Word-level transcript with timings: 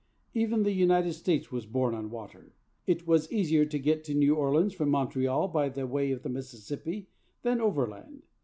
Even 0.33 0.63
the 0.63 0.71
United 0.71 1.13
States 1.13 1.51
was 1.51 1.67
born 1.67 1.93
on 1.93 2.09
water. 2.09 2.55
It 2.87 3.05
was 3.05 3.31
easier 3.31 3.65
to 3.67 3.77
get 3.77 4.03
to 4.05 4.15
New 4.15 4.33
Orleans 4.33 4.73
from 4.73 4.89
Montreal 4.89 5.47
by 5.49 5.69
way 5.83 6.09
of 6.11 6.23
the 6.23 6.27
Mississippi 6.29 7.07
than 7.43 7.61
overland.' 7.61 8.23